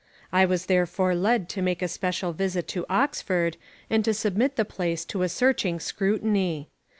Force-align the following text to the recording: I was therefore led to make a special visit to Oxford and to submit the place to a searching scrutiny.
I 0.31 0.45
was 0.45 0.65
therefore 0.65 1.13
led 1.13 1.47
to 1.49 1.61
make 1.61 1.83
a 1.83 1.87
special 1.87 2.33
visit 2.33 2.67
to 2.69 2.87
Oxford 2.89 3.55
and 3.87 4.03
to 4.03 4.15
submit 4.15 4.55
the 4.55 4.65
place 4.65 5.05
to 5.05 5.21
a 5.21 5.29
searching 5.29 5.79
scrutiny. 5.79 6.71